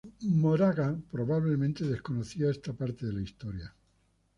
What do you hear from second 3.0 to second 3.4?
de la